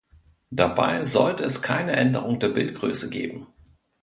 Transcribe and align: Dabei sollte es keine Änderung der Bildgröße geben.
Dabei 0.49 1.03
sollte 1.03 1.43
es 1.43 1.61
keine 1.61 1.91
Änderung 1.91 2.39
der 2.39 2.49
Bildgröße 2.49 3.11
geben. 3.11 3.45